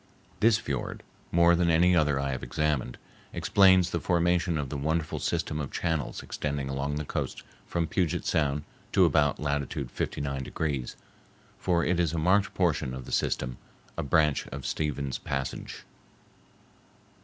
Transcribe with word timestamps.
This 0.39 0.57
fiord, 0.57 1.01
more 1.31 1.55
than 1.55 1.69
any 1.69 1.95
other 1.95 2.19
I 2.19 2.31
have 2.31 2.41
examined, 2.41 2.97
explains 3.33 3.91
the 3.91 3.99
formation 3.99 4.57
of 4.57 4.69
the 4.69 4.75
wonderful 4.75 5.19
system 5.19 5.59
of 5.59 5.71
channels 5.71 6.23
extending 6.23 6.69
along 6.69 6.95
the 6.95 7.05
coast 7.05 7.43
from 7.67 7.85
Puget 7.85 8.25
Sound 8.25 8.63
to 8.93 9.05
about 9.05 9.39
latitude 9.39 9.91
59 9.91 10.41
degrees, 10.41 10.95
for 11.59 11.85
it 11.85 11.99
is 11.99 12.13
a 12.13 12.17
marked 12.17 12.51
portion 12.55 12.95
of 12.95 13.05
the 13.05 13.11
system,—a 13.11 14.01
branch 14.01 14.47
of 14.47 14.65
Stephens 14.65 15.19
Passage. 15.19 15.83